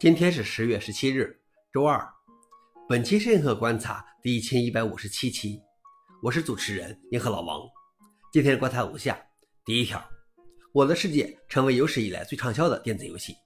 [0.00, 1.40] 今天是十月十七日，
[1.72, 2.00] 周二。
[2.88, 5.60] 本期是银河观察第一千一百五十七期，
[6.22, 7.62] 我是主持人银河老王。
[8.32, 9.20] 今天的观察如下：
[9.64, 9.98] 第一条，
[10.72, 13.32] 《我的世界》成为有史以来最畅销的电子游戏。《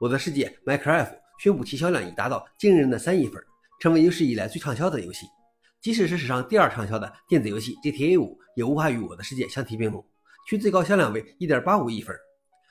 [0.00, 3.40] 我的世界》Minecraft 宣布其销量已达到惊人的三亿份，
[3.78, 5.26] 成为有史以来最畅销的游戏。
[5.80, 10.04] 即使是史上第二畅销的电子游戏 GTA 五，也无法与《我的世界》相提并论，
[10.50, 12.12] 其最高销量为一点八五亿份。《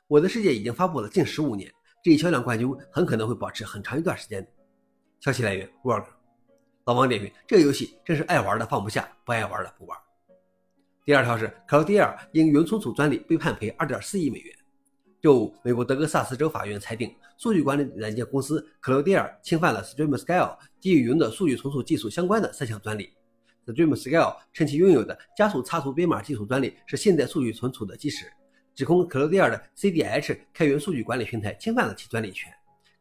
[0.10, 1.72] 我的世界》已经发布了近十五年。
[2.04, 4.46] 这一销量冠军很可能会保持很长一段时间。
[5.22, 6.04] 消息来源：Work。
[6.84, 9.98] 老王点评：这个游戏真是爱玩的放不下，不爱玩的不玩。
[11.06, 14.54] 第二条是，克劳迪尔因云存储专利被判赔2.4亿美元。
[15.22, 23.14] 周五，美国德克萨斯州法院裁定，数据管理软件公司克劳迪尔侵犯了 Streamscale 基于云的数据存储技术相关的三项专利。
[23.66, 28.26] Streamscale 称其拥有的加速插图编码技术专利是现代数据存储的基石。
[28.76, 32.52] 指控克罗地尔的 CDH 开源数据管理平台侵犯了其专利权。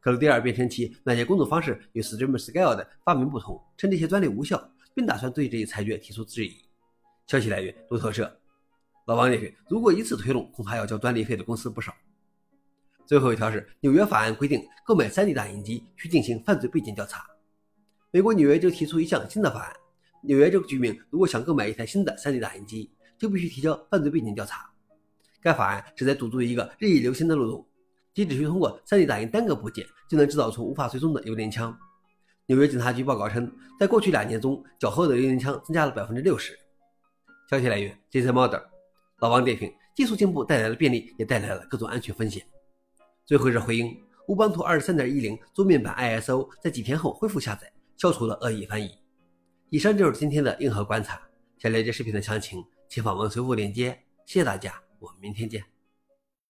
[0.01, 6.57] 克罗地尔辩称其软件工作方式与 Streamscale 的发明不同，称这些专利无效，并打算对这一裁决提出质疑。
[7.27, 8.37] 消息来源：路透社。
[9.07, 11.95] 老王点评：如果以此推论，恐怕要交专利费的公司不少。
[13.07, 17.24] 最后一条是纽约法案规定，购买 3D 打印机需进行犯罪背景调查。
[18.11, 19.73] 美国纽约州提出一项新的法案：
[20.23, 24.71] 纽约州居民如果想购买一台新的 3D 打印机，就必须提交犯罪背景调查。
[25.43, 27.66] 该法案旨在堵住一个日益流行的漏洞，
[28.15, 31.76] 即只需通过 3D 打印单个部件，就能制造出无法追踪的幽灵枪。
[32.46, 36.59] 纽约警察局报告称，在过去两年中，缴获的幽灵枪增加了百分之六十。
[37.51, 38.60] 消息来源：Jason Model。
[39.18, 42.45] 老王点评：技术进步带来了便利，也带来了各种安全风险。
[43.24, 43.96] 最后是回应：
[44.29, 48.90] 乌邦图23.10桌面版 ISO 在几天后恢复下载，消除了恶意翻译。
[49.71, 51.21] 以上就是今天的硬核观察。
[51.59, 53.96] 想了解视频的详情，请访问随附链接。
[54.27, 54.74] 谢谢大家。
[55.03, 55.71] 我们明天见。